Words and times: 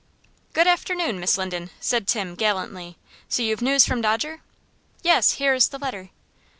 "Good 0.53 0.65
afternoon, 0.65 1.19
Miss 1.19 1.37
Linden," 1.37 1.69
said 1.79 2.07
Tim, 2.07 2.33
gallantly. 2.33 2.97
"So 3.29 3.43
you've 3.43 3.61
news 3.61 3.85
from 3.85 4.01
Dodger?" 4.01 4.41
"Yes; 5.03 5.33
here 5.33 5.53
is 5.53 5.67
the 5.67 5.77
letter." 5.77 6.09